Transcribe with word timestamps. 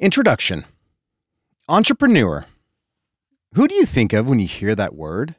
Introduction 0.00 0.64
Entrepreneur. 1.68 2.46
Who 3.54 3.66
do 3.66 3.74
you 3.74 3.84
think 3.84 4.12
of 4.12 4.28
when 4.28 4.38
you 4.38 4.46
hear 4.46 4.76
that 4.76 4.94
word? 4.94 5.34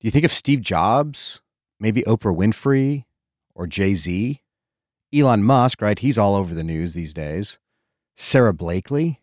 Do 0.00 0.08
you 0.08 0.10
think 0.10 0.24
of 0.24 0.32
Steve 0.32 0.62
Jobs, 0.62 1.42
maybe 1.78 2.02
Oprah 2.02 2.36
Winfrey, 2.36 3.04
or 3.54 3.68
Jay 3.68 3.94
Z? 3.94 4.40
Elon 5.14 5.44
Musk, 5.44 5.80
right? 5.80 5.96
He's 5.96 6.18
all 6.18 6.34
over 6.34 6.56
the 6.56 6.64
news 6.64 6.94
these 6.94 7.14
days. 7.14 7.60
Sara 8.16 8.52
Blakely, 8.52 9.20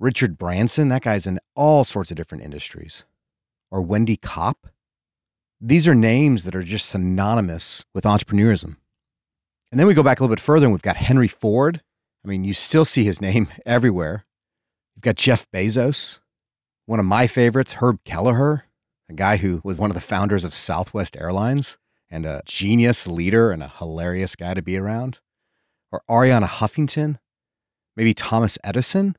Richard 0.00 0.36
Branson, 0.36 0.88
that 0.88 1.02
guy's 1.02 1.24
in 1.24 1.38
all 1.54 1.84
sorts 1.84 2.10
of 2.10 2.16
different 2.16 2.42
industries. 2.42 3.04
Or 3.70 3.82
Wendy 3.82 4.16
Kopp. 4.16 4.66
These 5.60 5.86
are 5.86 5.94
names 5.94 6.42
that 6.42 6.56
are 6.56 6.64
just 6.64 6.88
synonymous 6.88 7.86
with 7.94 8.02
entrepreneurism. 8.02 8.78
And 9.70 9.78
then 9.78 9.86
we 9.86 9.94
go 9.94 10.02
back 10.02 10.18
a 10.18 10.24
little 10.24 10.34
bit 10.34 10.42
further 10.42 10.66
and 10.66 10.72
we've 10.72 10.82
got 10.82 10.96
Henry 10.96 11.28
Ford. 11.28 11.82
I 12.26 12.28
mean, 12.28 12.42
you 12.42 12.54
still 12.54 12.84
see 12.84 13.04
his 13.04 13.20
name 13.20 13.46
everywhere. 13.66 14.26
You've 14.96 15.02
got 15.02 15.14
Jeff 15.14 15.48
Bezos, 15.52 16.18
one 16.84 16.98
of 16.98 17.06
my 17.06 17.28
favorites, 17.28 17.74
Herb 17.74 18.02
Kelleher, 18.04 18.64
a 19.08 19.12
guy 19.12 19.36
who 19.36 19.60
was 19.62 19.78
one 19.78 19.90
of 19.90 19.94
the 19.94 20.00
founders 20.00 20.44
of 20.44 20.52
Southwest 20.52 21.16
Airlines 21.16 21.78
and 22.10 22.26
a 22.26 22.42
genius 22.44 23.06
leader 23.06 23.52
and 23.52 23.62
a 23.62 23.72
hilarious 23.78 24.34
guy 24.34 24.54
to 24.54 24.62
be 24.62 24.76
around. 24.76 25.20
Or 25.92 26.02
Arianna 26.10 26.48
Huffington, 26.48 27.18
maybe 27.96 28.12
Thomas 28.12 28.58
Edison. 28.64 29.16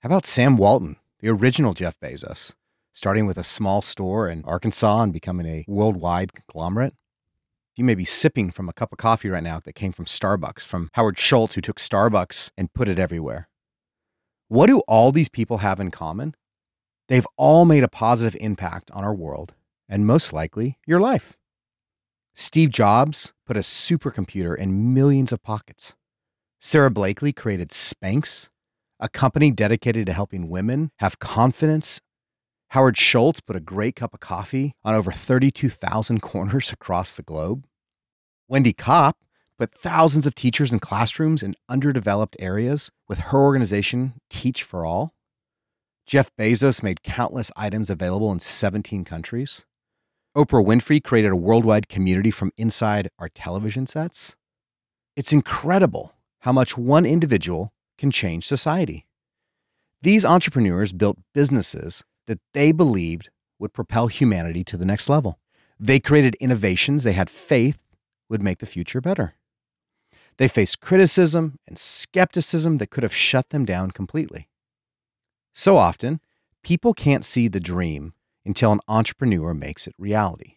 How 0.00 0.08
about 0.08 0.26
Sam 0.26 0.58
Walton, 0.58 0.96
the 1.20 1.30
original 1.30 1.72
Jeff 1.72 1.98
Bezos, 2.00 2.54
starting 2.92 3.24
with 3.24 3.38
a 3.38 3.44
small 3.44 3.80
store 3.80 4.28
in 4.28 4.44
Arkansas 4.44 5.00
and 5.02 5.12
becoming 5.12 5.46
a 5.46 5.64
worldwide 5.66 6.34
conglomerate? 6.34 6.94
You 7.76 7.84
may 7.84 7.94
be 7.94 8.04
sipping 8.04 8.50
from 8.50 8.68
a 8.68 8.72
cup 8.72 8.92
of 8.92 8.98
coffee 8.98 9.28
right 9.28 9.42
now 9.42 9.60
that 9.60 9.74
came 9.74 9.92
from 9.92 10.04
Starbucks, 10.04 10.62
from 10.62 10.90
Howard 10.94 11.18
Schultz, 11.18 11.54
who 11.54 11.60
took 11.60 11.78
Starbucks 11.78 12.50
and 12.56 12.72
put 12.72 12.88
it 12.88 12.98
everywhere. 12.98 13.48
What 14.48 14.66
do 14.66 14.80
all 14.88 15.12
these 15.12 15.28
people 15.28 15.58
have 15.58 15.78
in 15.78 15.90
common? 15.90 16.34
They've 17.08 17.26
all 17.36 17.64
made 17.64 17.84
a 17.84 17.88
positive 17.88 18.36
impact 18.40 18.90
on 18.92 19.04
our 19.04 19.14
world 19.14 19.54
and 19.88 20.06
most 20.06 20.32
likely 20.32 20.78
your 20.86 21.00
life. 21.00 21.36
Steve 22.34 22.70
Jobs 22.70 23.32
put 23.46 23.56
a 23.56 23.60
supercomputer 23.60 24.56
in 24.56 24.94
millions 24.94 25.32
of 25.32 25.42
pockets. 25.42 25.94
Sara 26.60 26.90
Blakely 26.90 27.32
created 27.32 27.70
Spanx, 27.70 28.48
a 28.98 29.08
company 29.08 29.50
dedicated 29.50 30.06
to 30.06 30.12
helping 30.12 30.48
women 30.48 30.90
have 30.98 31.18
confidence. 31.18 32.00
Howard 32.70 32.96
Schultz 32.96 33.40
put 33.40 33.56
a 33.56 33.60
great 33.60 33.96
cup 33.96 34.14
of 34.14 34.20
coffee 34.20 34.74
on 34.84 34.94
over 34.94 35.10
32,000 35.10 36.22
corners 36.22 36.70
across 36.72 37.12
the 37.12 37.22
globe. 37.24 37.66
Wendy 38.46 38.72
Kopp 38.72 39.16
put 39.58 39.74
thousands 39.74 40.24
of 40.24 40.36
teachers 40.36 40.72
in 40.72 40.78
classrooms 40.78 41.42
in 41.42 41.56
underdeveloped 41.68 42.36
areas 42.38 42.92
with 43.08 43.18
her 43.18 43.40
organization, 43.40 44.14
Teach 44.30 44.62
for 44.62 44.86
All. 44.86 45.14
Jeff 46.06 46.30
Bezos 46.38 46.80
made 46.80 47.02
countless 47.02 47.50
items 47.56 47.90
available 47.90 48.30
in 48.30 48.38
17 48.38 49.04
countries. 49.04 49.64
Oprah 50.36 50.64
Winfrey 50.64 51.02
created 51.02 51.32
a 51.32 51.36
worldwide 51.36 51.88
community 51.88 52.30
from 52.30 52.52
inside 52.56 53.08
our 53.18 53.28
television 53.28 53.84
sets. 53.84 54.36
It's 55.16 55.32
incredible 55.32 56.14
how 56.42 56.52
much 56.52 56.78
one 56.78 57.04
individual 57.04 57.72
can 57.98 58.12
change 58.12 58.46
society. 58.46 59.06
These 60.02 60.24
entrepreneurs 60.24 60.92
built 60.92 61.18
businesses 61.34 62.04
that 62.26 62.40
they 62.54 62.72
believed 62.72 63.30
would 63.58 63.72
propel 63.72 64.06
humanity 64.06 64.64
to 64.64 64.76
the 64.76 64.84
next 64.84 65.08
level. 65.08 65.38
They 65.78 66.00
created 66.00 66.34
innovations 66.36 67.02
they 67.02 67.12
had 67.12 67.30
faith 67.30 67.78
would 68.28 68.42
make 68.42 68.58
the 68.58 68.66
future 68.66 69.00
better. 69.00 69.34
They 70.38 70.48
faced 70.48 70.80
criticism 70.80 71.58
and 71.66 71.78
skepticism 71.78 72.78
that 72.78 72.90
could 72.90 73.02
have 73.02 73.14
shut 73.14 73.50
them 73.50 73.64
down 73.64 73.90
completely. 73.90 74.48
So 75.52 75.76
often, 75.76 76.20
people 76.62 76.94
can't 76.94 77.24
see 77.24 77.48
the 77.48 77.60
dream 77.60 78.14
until 78.44 78.72
an 78.72 78.80
entrepreneur 78.88 79.52
makes 79.52 79.86
it 79.86 79.94
reality. 79.98 80.56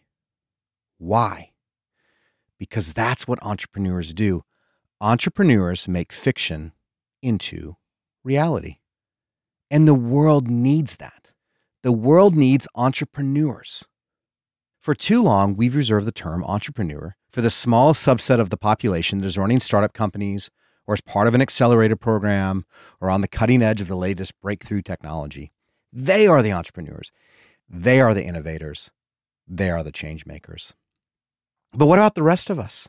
Why? 0.98 1.50
Because 2.58 2.92
that's 2.92 3.28
what 3.28 3.42
entrepreneurs 3.42 4.14
do. 4.14 4.44
Entrepreneurs 5.00 5.86
make 5.86 6.12
fiction 6.12 6.72
into 7.20 7.76
reality. 8.22 8.78
And 9.70 9.86
the 9.86 9.94
world 9.94 10.48
needs 10.48 10.96
that. 10.96 11.23
The 11.84 11.92
world 11.92 12.34
needs 12.34 12.66
entrepreneurs. 12.74 13.86
For 14.80 14.94
too 14.94 15.22
long, 15.22 15.54
we've 15.54 15.74
reserved 15.74 16.06
the 16.06 16.12
term 16.12 16.42
entrepreneur 16.42 17.14
for 17.30 17.42
the 17.42 17.50
small 17.50 17.92
subset 17.92 18.40
of 18.40 18.48
the 18.48 18.56
population 18.56 19.20
that 19.20 19.26
is 19.26 19.36
running 19.36 19.60
startup 19.60 19.92
companies 19.92 20.48
or 20.86 20.94
as 20.94 21.02
part 21.02 21.28
of 21.28 21.34
an 21.34 21.42
accelerator 21.42 21.94
program 21.94 22.64
or 23.02 23.10
on 23.10 23.20
the 23.20 23.28
cutting 23.28 23.60
edge 23.60 23.82
of 23.82 23.88
the 23.88 23.98
latest 23.98 24.32
breakthrough 24.40 24.80
technology. 24.80 25.52
They 25.92 26.26
are 26.26 26.40
the 26.40 26.52
entrepreneurs. 26.52 27.12
They 27.68 28.00
are 28.00 28.14
the 28.14 28.24
innovators. 28.24 28.90
They 29.46 29.68
are 29.68 29.82
the 29.82 29.92
change 29.92 30.24
makers. 30.24 30.72
But 31.74 31.84
what 31.84 31.98
about 31.98 32.14
the 32.14 32.22
rest 32.22 32.48
of 32.48 32.58
us? 32.58 32.88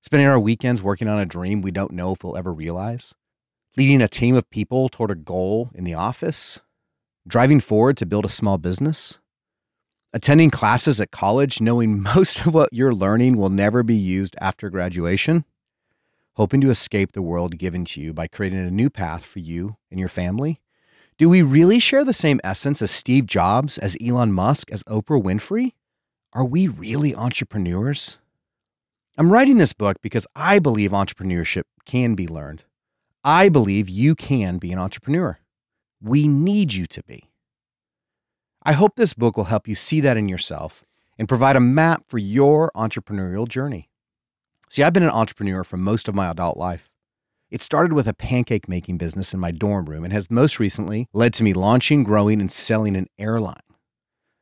Spending 0.00 0.28
our 0.28 0.38
weekends 0.38 0.80
working 0.80 1.08
on 1.08 1.18
a 1.18 1.26
dream 1.26 1.60
we 1.60 1.72
don't 1.72 1.90
know 1.90 2.12
if 2.12 2.22
we'll 2.22 2.36
ever 2.36 2.54
realize? 2.54 3.16
Leading 3.76 4.00
a 4.00 4.06
team 4.06 4.36
of 4.36 4.48
people 4.48 4.88
toward 4.88 5.10
a 5.10 5.16
goal 5.16 5.72
in 5.74 5.82
the 5.82 5.94
office? 5.94 6.60
Driving 7.26 7.60
forward 7.60 7.96
to 7.98 8.06
build 8.06 8.24
a 8.24 8.30
small 8.30 8.58
business? 8.58 9.18
Attending 10.12 10.50
classes 10.50 11.00
at 11.00 11.10
college 11.10 11.60
knowing 11.60 12.02
most 12.14 12.46
of 12.46 12.54
what 12.54 12.72
you're 12.72 12.94
learning 12.94 13.36
will 13.36 13.50
never 13.50 13.82
be 13.82 13.96
used 13.96 14.36
after 14.40 14.70
graduation? 14.70 15.44
hoping 16.34 16.60
to 16.62 16.70
escape 16.70 17.12
the 17.12 17.22
world 17.22 17.58
given 17.58 17.84
to 17.84 18.00
you 18.00 18.14
by 18.14 18.26
creating 18.26 18.66
a 18.66 18.70
new 18.70 18.88
path 18.88 19.24
for 19.24 19.38
you 19.38 19.76
and 19.90 20.00
your 20.00 20.08
family? 20.08 20.60
Do 21.18 21.28
we 21.28 21.42
really 21.42 21.78
share 21.78 22.04
the 22.04 22.12
same 22.12 22.40
essence 22.42 22.80
as 22.80 22.90
Steve 22.90 23.26
Jobs, 23.26 23.78
as 23.78 23.96
Elon 24.04 24.32
Musk, 24.32 24.70
as 24.72 24.82
Oprah 24.84 25.22
Winfrey? 25.22 25.72
Are 26.32 26.44
we 26.44 26.66
really 26.66 27.14
entrepreneurs? 27.14 28.18
I'm 29.18 29.30
writing 29.30 29.58
this 29.58 29.74
book 29.74 29.98
because 30.00 30.26
I 30.34 30.58
believe 30.58 30.92
entrepreneurship 30.92 31.64
can 31.84 32.14
be 32.14 32.26
learned. 32.26 32.64
I 33.22 33.50
believe 33.50 33.88
you 33.88 34.14
can 34.14 34.56
be 34.56 34.72
an 34.72 34.78
entrepreneur. 34.78 35.38
We 36.02 36.26
need 36.26 36.72
you 36.72 36.86
to 36.86 37.02
be. 37.04 37.30
I 38.64 38.72
hope 38.72 38.96
this 38.96 39.14
book 39.14 39.36
will 39.36 39.44
help 39.44 39.68
you 39.68 39.76
see 39.76 40.00
that 40.00 40.16
in 40.16 40.28
yourself 40.28 40.84
and 41.16 41.28
provide 41.28 41.54
a 41.54 41.60
map 41.60 42.04
for 42.08 42.18
your 42.18 42.72
entrepreneurial 42.74 43.46
journey. 43.46 43.88
See, 44.68 44.82
I've 44.82 44.92
been 44.92 45.04
an 45.04 45.10
entrepreneur 45.10 45.62
for 45.62 45.76
most 45.76 46.08
of 46.08 46.14
my 46.14 46.28
adult 46.30 46.56
life. 46.56 46.90
It 47.50 47.62
started 47.62 47.92
with 47.92 48.08
a 48.08 48.14
pancake 48.14 48.68
making 48.68 48.98
business 48.98 49.34
in 49.34 49.38
my 49.38 49.50
dorm 49.50 49.84
room 49.84 50.02
and 50.02 50.12
has 50.12 50.30
most 50.30 50.58
recently 50.58 51.06
led 51.12 51.34
to 51.34 51.44
me 51.44 51.52
launching, 51.52 52.02
growing, 52.02 52.40
and 52.40 52.50
selling 52.50 52.96
an 52.96 53.06
airline. 53.18 53.60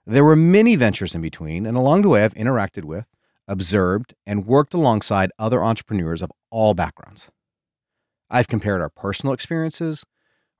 There 0.06 0.24
were 0.24 0.36
many 0.36 0.76
ventures 0.76 1.14
in 1.14 1.20
between, 1.20 1.66
and 1.66 1.76
along 1.76 2.02
the 2.02 2.08
way, 2.08 2.24
I've 2.24 2.34
interacted 2.34 2.84
with, 2.84 3.06
observed, 3.46 4.14
and 4.26 4.46
worked 4.46 4.72
alongside 4.72 5.30
other 5.38 5.62
entrepreneurs 5.62 6.22
of 6.22 6.30
all 6.50 6.72
backgrounds. 6.72 7.30
I've 8.30 8.48
compared 8.48 8.80
our 8.80 8.88
personal 8.88 9.34
experiences, 9.34 10.04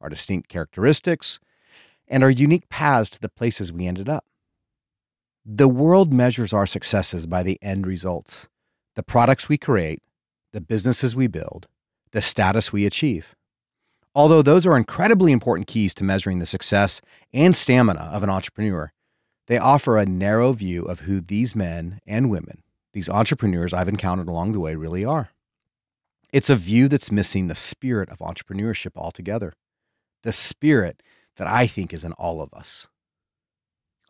our 0.00 0.08
distinct 0.08 0.48
characteristics, 0.48 1.38
and 2.08 2.22
our 2.22 2.30
unique 2.30 2.68
paths 2.68 3.10
to 3.10 3.20
the 3.20 3.28
places 3.28 3.72
we 3.72 3.86
ended 3.86 4.08
up. 4.08 4.24
The 5.44 5.68
world 5.68 6.12
measures 6.12 6.52
our 6.52 6.66
successes 6.66 7.26
by 7.26 7.42
the 7.42 7.58
end 7.62 7.86
results 7.86 8.48
the 8.96 9.02
products 9.02 9.48
we 9.48 9.56
create, 9.56 10.02
the 10.52 10.60
businesses 10.60 11.14
we 11.14 11.28
build, 11.28 11.68
the 12.10 12.20
status 12.20 12.72
we 12.72 12.84
achieve. 12.84 13.34
Although 14.14 14.42
those 14.42 14.66
are 14.66 14.76
incredibly 14.76 15.32
important 15.32 15.68
keys 15.68 15.94
to 15.94 16.04
measuring 16.04 16.40
the 16.40 16.46
success 16.46 17.00
and 17.32 17.54
stamina 17.54 18.10
of 18.12 18.22
an 18.22 18.30
entrepreneur, 18.30 18.92
they 19.46 19.58
offer 19.58 19.96
a 19.96 20.06
narrow 20.06 20.52
view 20.52 20.84
of 20.84 21.00
who 21.00 21.20
these 21.20 21.54
men 21.54 22.00
and 22.06 22.30
women, 22.30 22.62
these 22.92 23.08
entrepreneurs 23.08 23.72
I've 23.72 23.88
encountered 23.88 24.28
along 24.28 24.52
the 24.52 24.60
way, 24.60 24.74
really 24.74 25.04
are. 25.04 25.30
It's 26.32 26.50
a 26.50 26.56
view 26.56 26.88
that's 26.88 27.12
missing 27.12 27.46
the 27.46 27.54
spirit 27.54 28.10
of 28.10 28.18
entrepreneurship 28.18 28.92
altogether, 28.96 29.52
the 30.22 30.32
spirit 30.32 31.02
that 31.36 31.46
I 31.46 31.66
think 31.66 31.92
is 31.92 32.04
in 32.04 32.12
all 32.12 32.40
of 32.40 32.52
us. 32.52 32.88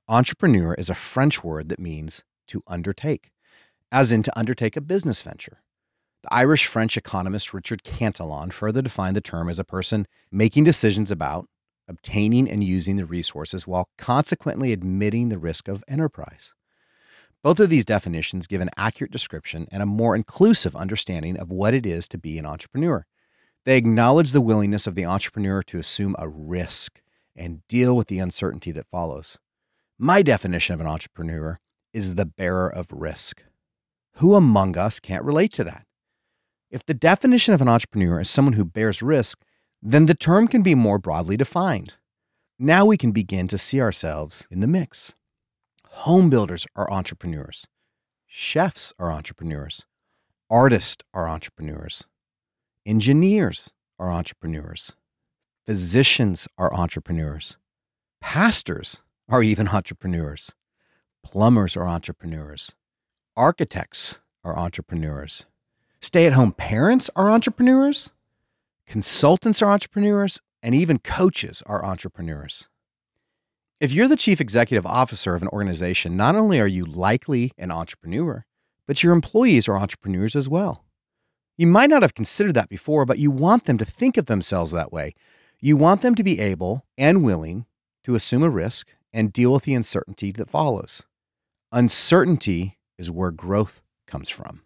Entrepreneur 0.09 0.75
is 0.75 0.91
a 0.91 0.95
French 0.95 1.45
word 1.45 1.69
that 1.69 1.79
means 1.79 2.25
to 2.49 2.63
undertake 2.67 3.31
as 3.93 4.13
in 4.13 4.23
to 4.23 4.39
undertake 4.39 4.77
a 4.77 4.81
business 4.81 5.23
venture. 5.23 5.63
The 6.23 6.35
Irish 6.35 6.67
French 6.67 6.97
economist 6.97 7.55
Richard 7.55 7.83
Cantillon 7.83 8.51
further 8.51 8.83
defined 8.83 9.17
the 9.17 9.21
term 9.21 9.49
as 9.49 9.59
a 9.59 9.65
person 9.65 10.07
making 10.31 10.65
decisions 10.65 11.11
about, 11.11 11.49
obtaining, 11.89 12.49
and 12.49 12.63
using 12.63 12.97
the 12.97 13.07
resources 13.07 13.67
while 13.67 13.89
consequently 13.97 14.73
admitting 14.73 15.29
the 15.29 15.39
risk 15.39 15.67
of 15.67 15.83
enterprise. 15.89 16.53
Both 17.43 17.59
of 17.59 17.71
these 17.71 17.87
definitions 17.87 18.47
give 18.47 18.61
an 18.61 18.71
accurate 18.77 19.11
description 19.11 19.67
and 19.73 19.83
a 19.83 19.87
more 19.87 20.15
inclusive 20.15 20.77
understanding 20.77 21.39
of 21.39 21.51
what 21.51 21.73
it 21.73 21.87
is 21.87 22.07
to 22.09 22.19
be 22.19 22.37
an 22.37 22.45
entrepreneur. 22.45 23.07
They 23.65 23.77
acknowledge 23.77 24.33
the 24.33 24.41
willingness 24.41 24.87
of 24.87 24.95
the 24.95 25.05
entrepreneur 25.05 25.63
to 25.65 25.79
assume 25.79 26.17
a 26.19 26.29
risk 26.29 27.03
and 27.37 27.67
deal 27.69 27.95
with 27.95 28.09
the 28.09 28.19
uncertainty 28.19 28.73
that 28.73 28.89
follows. 28.89 29.39
My 29.99 30.23
definition 30.23 30.75
of 30.75 30.81
an 30.81 30.87
entrepreneur 30.87 31.61
is 31.93 32.15
the 32.15 32.27
bearer 32.27 32.73
of 32.73 32.91
risk. 32.91 33.43
Who 34.15 34.35
among 34.35 34.79
us 34.79 34.99
can't 34.99 35.25
relate 35.25 35.53
to 35.55 35.65
that? 35.65 35.87
If 36.71 36.87
the 36.87 36.95
definition 36.95 37.53
of 37.53 37.61
an 37.61 37.69
entrepreneur 37.69 38.21
is 38.21 38.31
someone 38.31 38.55
who 38.55 38.65
bears 38.65 39.03
risk, 39.03 39.43
then 39.83 40.07
the 40.07 40.15
term 40.15 40.49
can 40.49 40.63
be 40.63 40.75
more 40.75 40.99
broadly 40.99 41.37
defined. 41.37 41.95
Now 42.59 42.85
we 42.85 42.97
can 42.97 43.13
begin 43.13 43.49
to 43.49 43.59
see 43.59 43.81
ourselves 43.81 44.47
in 44.51 44.61
the 44.61 44.67
mix. 44.67 45.15
Home 45.89 46.31
builders 46.31 46.67
are 46.77 46.91
entrepreneurs. 46.91 47.67
Chefs 48.27 48.93
are 48.99 49.11
entrepreneurs. 49.11 49.85
Artists 50.49 51.03
are 51.13 51.29
entrepreneurs. 51.29 52.05
Engineers 52.87 53.75
are 53.99 54.11
entrepreneurs. 54.11 54.95
Physicians 55.67 56.49
are 56.57 56.73
entrepreneurs. 56.73 57.59
Pastors 58.23 59.03
are 59.29 59.43
even 59.43 59.69
entrepreneurs. 59.73 60.53
Plumbers 61.23 61.77
are 61.77 61.87
entrepreneurs. 61.87 62.75
Architects 63.37 64.19
are 64.43 64.59
entrepreneurs. 64.59 65.45
Stay 66.01 66.27
at 66.27 66.33
home 66.33 66.53
parents 66.53 67.11
are 67.15 67.31
entrepreneurs. 67.31 68.13
Consultants 68.87 69.61
are 69.61 69.71
entrepreneurs. 69.71 70.41
And 70.63 70.75
even 70.75 70.99
coaches 70.99 71.63
are 71.67 71.85
entrepreneurs. 71.85 72.69
If 73.79 73.93
you're 73.93 74.09
the 74.09 74.17
chief 74.17 74.41
executive 74.41 74.85
officer 74.87 75.35
of 75.35 75.43
an 75.43 75.49
organization, 75.49 76.17
not 76.17 76.35
only 76.35 76.61
are 76.61 76.67
you 76.67 76.85
likely 76.85 77.53
an 77.57 77.71
entrepreneur, 77.71 78.45
but 78.87 79.03
your 79.03 79.15
employees 79.15 79.69
are 79.69 79.77
entrepreneurs 79.77 80.37
as 80.37 80.49
well. 80.49 80.85
You 81.61 81.67
might 81.67 81.91
not 81.91 82.01
have 82.01 82.15
considered 82.15 82.55
that 82.55 82.71
before, 82.71 83.05
but 83.05 83.19
you 83.19 83.31
want 83.31 83.67
them 83.67 83.77
to 83.77 83.85
think 83.85 84.17
of 84.17 84.25
themselves 84.25 84.71
that 84.71 84.95
way. 84.95 85.13
You 85.61 85.77
want 85.77 86.01
them 86.01 86.15
to 86.15 86.23
be 86.23 86.41
able 86.41 86.87
and 86.97 87.23
willing 87.23 87.67
to 88.05 88.15
assume 88.15 88.43
a 88.43 88.49
risk 88.49 88.89
and 89.13 89.31
deal 89.31 89.53
with 89.53 89.65
the 89.65 89.75
uncertainty 89.75 90.33
that 90.33 90.49
follows. 90.49 91.05
Uncertainty 91.71 92.79
is 92.97 93.11
where 93.11 93.31
growth 93.31 93.83
comes 94.07 94.31
from. 94.31 94.63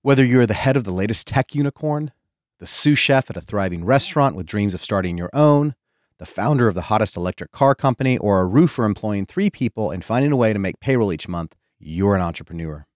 Whether 0.00 0.24
you're 0.24 0.46
the 0.46 0.54
head 0.54 0.78
of 0.78 0.84
the 0.84 0.92
latest 0.92 1.26
tech 1.26 1.54
unicorn, 1.54 2.12
the 2.58 2.66
sous 2.66 2.98
chef 2.98 3.28
at 3.28 3.36
a 3.36 3.42
thriving 3.42 3.84
restaurant 3.84 4.36
with 4.36 4.46
dreams 4.46 4.72
of 4.72 4.82
starting 4.82 5.18
your 5.18 5.28
own, 5.34 5.74
the 6.16 6.24
founder 6.24 6.68
of 6.68 6.74
the 6.74 6.88
hottest 6.88 7.18
electric 7.18 7.52
car 7.52 7.74
company, 7.74 8.16
or 8.16 8.40
a 8.40 8.46
roofer 8.46 8.86
employing 8.86 9.26
three 9.26 9.50
people 9.50 9.90
and 9.90 10.06
finding 10.06 10.32
a 10.32 10.36
way 10.36 10.54
to 10.54 10.58
make 10.58 10.80
payroll 10.80 11.12
each 11.12 11.28
month, 11.28 11.54
you're 11.78 12.16
an 12.16 12.22
entrepreneur. 12.22 12.86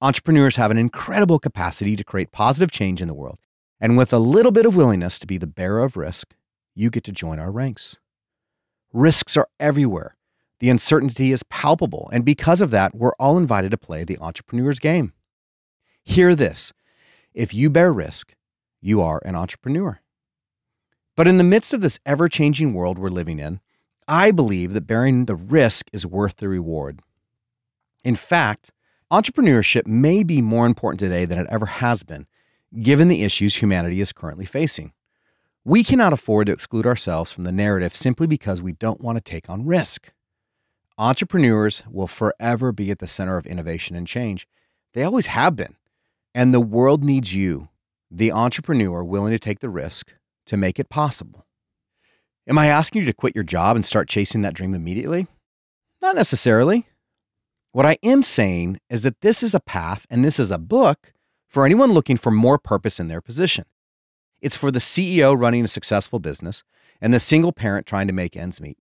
Entrepreneurs 0.00 0.54
have 0.54 0.70
an 0.70 0.78
incredible 0.78 1.40
capacity 1.40 1.96
to 1.96 2.04
create 2.04 2.30
positive 2.30 2.70
change 2.70 3.02
in 3.02 3.08
the 3.08 3.14
world. 3.14 3.38
And 3.80 3.96
with 3.96 4.12
a 4.12 4.18
little 4.18 4.52
bit 4.52 4.64
of 4.64 4.76
willingness 4.76 5.18
to 5.18 5.26
be 5.26 5.38
the 5.38 5.46
bearer 5.48 5.82
of 5.82 5.96
risk, 5.96 6.34
you 6.74 6.88
get 6.88 7.02
to 7.04 7.12
join 7.12 7.40
our 7.40 7.50
ranks. 7.50 7.98
Risks 8.92 9.36
are 9.36 9.48
everywhere. 9.58 10.16
The 10.60 10.70
uncertainty 10.70 11.32
is 11.32 11.42
palpable. 11.42 12.08
And 12.12 12.24
because 12.24 12.60
of 12.60 12.70
that, 12.70 12.94
we're 12.94 13.14
all 13.18 13.38
invited 13.38 13.72
to 13.72 13.76
play 13.76 14.04
the 14.04 14.18
entrepreneur's 14.18 14.78
game. 14.78 15.12
Hear 16.04 16.36
this 16.36 16.72
if 17.34 17.52
you 17.52 17.68
bear 17.68 17.92
risk, 17.92 18.34
you 18.80 19.00
are 19.02 19.20
an 19.24 19.34
entrepreneur. 19.34 20.00
But 21.16 21.26
in 21.26 21.38
the 21.38 21.44
midst 21.44 21.74
of 21.74 21.80
this 21.80 21.98
ever 22.06 22.28
changing 22.28 22.72
world 22.72 22.98
we're 22.98 23.08
living 23.08 23.40
in, 23.40 23.60
I 24.06 24.30
believe 24.30 24.74
that 24.74 24.86
bearing 24.86 25.24
the 25.24 25.34
risk 25.34 25.88
is 25.92 26.06
worth 26.06 26.36
the 26.36 26.48
reward. 26.48 27.00
In 28.04 28.14
fact, 28.14 28.70
entrepreneurship 29.12 29.86
may 29.86 30.22
be 30.22 30.42
more 30.42 30.66
important 30.66 31.00
today 31.00 31.24
than 31.24 31.38
it 31.38 31.46
ever 31.50 31.66
has 31.66 32.02
been, 32.02 32.26
given 32.82 33.08
the 33.08 33.22
issues 33.22 33.56
humanity 33.56 34.00
is 34.00 34.12
currently 34.12 34.44
facing. 34.44 34.92
We 35.64 35.84
cannot 35.84 36.12
afford 36.12 36.46
to 36.46 36.52
exclude 36.52 36.86
ourselves 36.86 37.32
from 37.32 37.44
the 37.44 37.52
narrative 37.52 37.94
simply 37.94 38.26
because 38.26 38.62
we 38.62 38.72
don't 38.72 39.00
want 39.00 39.16
to 39.16 39.22
take 39.22 39.50
on 39.50 39.66
risk. 39.66 40.12
Entrepreneurs 40.96 41.82
will 41.90 42.06
forever 42.06 42.72
be 42.72 42.90
at 42.90 42.98
the 42.98 43.06
center 43.06 43.36
of 43.36 43.46
innovation 43.46 43.94
and 43.94 44.06
change. 44.06 44.48
They 44.94 45.04
always 45.04 45.26
have 45.26 45.56
been. 45.56 45.76
And 46.34 46.52
the 46.52 46.60
world 46.60 47.04
needs 47.04 47.34
you, 47.34 47.68
the 48.10 48.32
entrepreneur 48.32 49.04
willing 49.04 49.32
to 49.32 49.38
take 49.38 49.60
the 49.60 49.68
risk, 49.68 50.12
to 50.46 50.56
make 50.56 50.78
it 50.78 50.88
possible. 50.88 51.46
Am 52.46 52.58
I 52.58 52.66
asking 52.66 53.02
you 53.02 53.06
to 53.06 53.12
quit 53.12 53.34
your 53.34 53.44
job 53.44 53.76
and 53.76 53.84
start 53.84 54.08
chasing 54.08 54.42
that 54.42 54.54
dream 54.54 54.74
immediately? 54.74 55.26
Not 56.00 56.16
necessarily. 56.16 56.86
What 57.78 57.86
I 57.86 57.96
am 58.02 58.24
saying 58.24 58.80
is 58.90 59.04
that 59.04 59.20
this 59.20 59.40
is 59.40 59.54
a 59.54 59.60
path 59.60 60.04
and 60.10 60.24
this 60.24 60.40
is 60.40 60.50
a 60.50 60.58
book 60.58 61.12
for 61.46 61.64
anyone 61.64 61.92
looking 61.92 62.16
for 62.16 62.32
more 62.32 62.58
purpose 62.58 62.98
in 62.98 63.06
their 63.06 63.20
position. 63.20 63.66
It's 64.40 64.56
for 64.56 64.72
the 64.72 64.80
CEO 64.80 65.38
running 65.38 65.64
a 65.64 65.68
successful 65.68 66.18
business 66.18 66.64
and 67.00 67.14
the 67.14 67.20
single 67.20 67.52
parent 67.52 67.86
trying 67.86 68.08
to 68.08 68.12
make 68.12 68.36
ends 68.36 68.60
meet. 68.60 68.78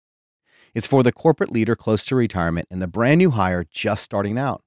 It's 0.75 0.89
for 0.89 1.05
the 1.05 1.13
corporate 1.13 1.53
leader 1.53 1.77
close 1.77 2.05
to 2.07 2.17
retirement 2.17 2.67
and 2.69 2.83
the 2.83 2.89
brand 2.89 3.19
new 3.19 3.31
hire 3.31 3.65
just 3.71 4.03
starting 4.03 4.37
out. 4.37 4.65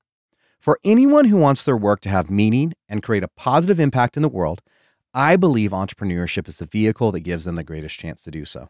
For 0.57 0.79
anyone 0.85 1.25
who 1.25 1.35
wants 1.35 1.65
their 1.65 1.75
work 1.75 1.99
to 2.03 2.09
have 2.09 2.29
meaning 2.29 2.75
and 2.87 3.03
create 3.03 3.23
a 3.23 3.35
positive 3.35 3.77
impact 3.77 4.15
in 4.15 4.23
the 4.23 4.29
world, 4.29 4.61
I 5.13 5.35
believe 5.35 5.71
entrepreneurship 5.71 6.47
is 6.47 6.59
the 6.59 6.65
vehicle 6.65 7.11
that 7.11 7.25
gives 7.25 7.43
them 7.43 7.55
the 7.55 7.63
greatest 7.65 7.99
chance 7.99 8.23
to 8.23 8.31
do 8.31 8.45
so. 8.45 8.69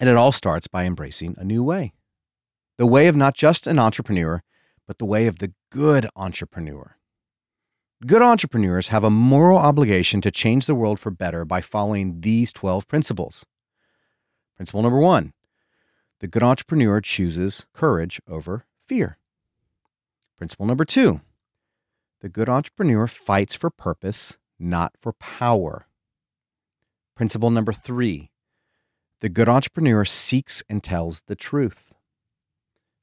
And 0.00 0.08
it 0.08 0.16
all 0.16 0.32
starts 0.32 0.66
by 0.66 0.86
embracing 0.86 1.36
a 1.38 1.44
new 1.44 1.62
way 1.62 1.92
the 2.78 2.86
way 2.86 3.06
of 3.06 3.14
not 3.14 3.34
just 3.34 3.68
an 3.68 3.78
entrepreneur, 3.78 4.42
but 4.86 4.98
the 4.98 5.04
way 5.04 5.26
of 5.26 5.38
the 5.38 5.52
good 5.70 6.06
entrepreneur. 6.16 6.96
Good 8.04 8.22
entrepreneurs 8.22 8.88
have 8.88 9.04
a 9.04 9.10
moral 9.10 9.58
obligation 9.58 10.20
to 10.22 10.30
change 10.32 10.66
the 10.66 10.74
world 10.74 10.98
for 10.98 11.10
better 11.10 11.44
by 11.44 11.60
following 11.60 12.20
these 12.20 12.52
12 12.52 12.88
principles. 12.88 13.46
Principle 14.56 14.82
number 14.82 14.98
one 14.98 15.32
the 16.18 16.28
good 16.28 16.42
entrepreneur 16.42 17.00
chooses 17.00 17.66
courage 17.72 18.20
over 18.28 18.64
fear. 18.86 19.18
Principle 20.36 20.66
number 20.66 20.84
two 20.84 21.20
the 22.20 22.28
good 22.28 22.48
entrepreneur 22.48 23.06
fights 23.06 23.54
for 23.54 23.70
purpose 23.70 24.36
not 24.58 24.94
for 25.00 25.12
power. 25.12 25.86
Principle 27.14 27.50
number 27.50 27.72
three 27.72 28.30
the 29.20 29.28
good 29.28 29.48
entrepreneur 29.48 30.04
seeks 30.04 30.64
and 30.68 30.82
tells 30.82 31.22
the 31.28 31.36
truth. 31.36 31.92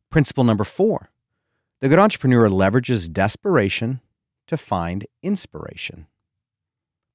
Principle 0.10 0.44
number 0.44 0.66
four 0.66 1.10
the 1.82 1.88
good 1.88 2.00
entrepreneur 2.00 2.50
leverages 2.50 3.12
desperation 3.12 4.02
to 4.48 4.58
find 4.58 5.06
inspiration. 5.24 6.08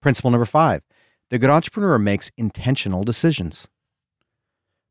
Principle 0.01 0.31
number 0.31 0.47
five 0.47 0.83
the 1.31 1.39
good 1.39 1.51
entrepreneur 1.51 1.99
makes 1.99 2.31
intentional 2.37 3.03
decisions. 3.03 3.67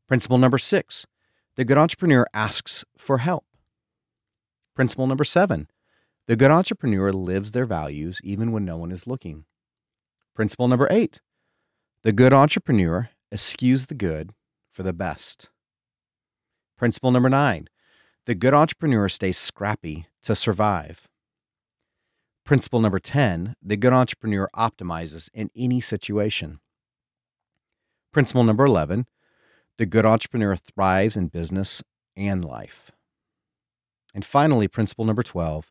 Principle 0.06 0.38
number 0.38 0.58
six 0.58 1.06
the 1.56 1.64
good 1.64 1.78
entrepreneur 1.78 2.26
asks 2.34 2.84
for 2.96 3.18
help. 3.18 3.44
Principle 4.74 5.06
number 5.06 5.24
seven 5.24 5.68
the 6.26 6.36
good 6.36 6.50
entrepreneur 6.50 7.12
lives 7.12 7.52
their 7.52 7.64
values 7.64 8.20
even 8.22 8.52
when 8.52 8.64
no 8.64 8.76
one 8.76 8.92
is 8.92 9.06
looking. 9.06 9.44
Principle 10.34 10.68
number 10.68 10.86
eight 10.90 11.20
the 12.02 12.12
good 12.12 12.32
entrepreneur 12.32 13.10
eschews 13.32 13.86
the 13.86 13.94
good 13.94 14.32
for 14.70 14.82
the 14.82 14.92
best. 14.92 15.48
Principle 16.76 17.10
number 17.10 17.30
nine 17.30 17.68
the 18.26 18.34
good 18.34 18.54
entrepreneur 18.54 19.08
stays 19.08 19.36
scrappy 19.36 20.06
to 20.22 20.34
survive. 20.34 21.08
Principle 22.44 22.80
number 22.80 22.98
10 22.98 23.54
the 23.62 23.76
good 23.76 23.92
entrepreneur 23.92 24.48
optimizes 24.56 25.28
in 25.34 25.50
any 25.56 25.80
situation. 25.80 26.60
Principle 28.12 28.44
number 28.44 28.64
11 28.64 29.06
the 29.76 29.86
good 29.86 30.06
entrepreneur 30.06 30.56
thrives 30.56 31.16
in 31.16 31.28
business 31.28 31.82
and 32.16 32.44
life. 32.44 32.92
And 34.14 34.24
finally, 34.24 34.68
principle 34.68 35.04
number 35.04 35.22
12 35.22 35.70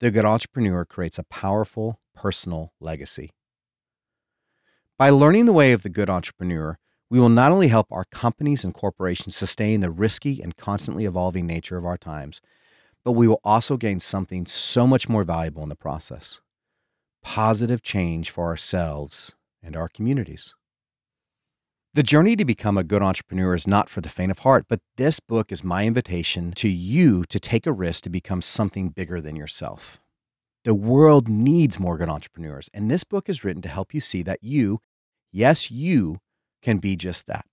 the 0.00 0.10
good 0.10 0.24
entrepreneur 0.24 0.84
creates 0.84 1.18
a 1.18 1.24
powerful 1.24 2.00
personal 2.14 2.72
legacy. 2.80 3.30
By 4.98 5.10
learning 5.10 5.46
the 5.46 5.52
way 5.52 5.72
of 5.72 5.82
the 5.82 5.88
good 5.88 6.10
entrepreneur, 6.10 6.78
we 7.14 7.20
will 7.20 7.28
not 7.28 7.52
only 7.52 7.68
help 7.68 7.86
our 7.92 8.02
companies 8.06 8.64
and 8.64 8.74
corporations 8.74 9.36
sustain 9.36 9.78
the 9.78 9.88
risky 9.92 10.42
and 10.42 10.56
constantly 10.56 11.04
evolving 11.04 11.46
nature 11.46 11.76
of 11.76 11.86
our 11.86 11.96
times, 11.96 12.40
but 13.04 13.12
we 13.12 13.28
will 13.28 13.38
also 13.44 13.76
gain 13.76 14.00
something 14.00 14.44
so 14.44 14.84
much 14.84 15.08
more 15.08 15.22
valuable 15.22 15.62
in 15.62 15.68
the 15.68 15.76
process 15.76 16.40
positive 17.22 17.82
change 17.82 18.30
for 18.30 18.46
ourselves 18.46 19.36
and 19.62 19.76
our 19.76 19.88
communities. 19.88 20.56
The 21.94 22.02
journey 22.02 22.34
to 22.34 22.44
become 22.44 22.76
a 22.76 22.82
good 22.82 23.00
entrepreneur 23.00 23.54
is 23.54 23.68
not 23.68 23.88
for 23.88 24.00
the 24.00 24.08
faint 24.08 24.32
of 24.32 24.40
heart, 24.40 24.66
but 24.68 24.80
this 24.96 25.20
book 25.20 25.52
is 25.52 25.62
my 25.62 25.86
invitation 25.86 26.50
to 26.56 26.68
you 26.68 27.22
to 27.28 27.38
take 27.38 27.64
a 27.64 27.72
risk 27.72 28.02
to 28.02 28.10
become 28.10 28.42
something 28.42 28.88
bigger 28.88 29.20
than 29.20 29.36
yourself. 29.36 30.00
The 30.64 30.74
world 30.74 31.28
needs 31.28 31.78
more 31.78 31.96
good 31.96 32.08
entrepreneurs, 32.08 32.68
and 32.74 32.90
this 32.90 33.04
book 33.04 33.28
is 33.28 33.44
written 33.44 33.62
to 33.62 33.68
help 33.68 33.94
you 33.94 34.00
see 34.00 34.24
that 34.24 34.42
you, 34.42 34.80
yes, 35.30 35.70
you, 35.70 36.18
can 36.64 36.78
be 36.78 36.96
just 36.96 37.26
that. 37.28 37.46